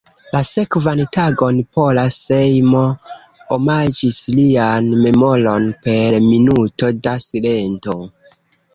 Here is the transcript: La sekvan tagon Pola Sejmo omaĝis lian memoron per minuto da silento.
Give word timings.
La 0.35 0.39
sekvan 0.47 1.01
tagon 1.17 1.59
Pola 1.77 2.05
Sejmo 2.15 2.81
omaĝis 3.59 4.19
lian 4.41 4.91
memoron 5.07 5.71
per 5.87 6.21
minuto 6.33 6.95
da 7.07 7.19
silento. 7.31 7.99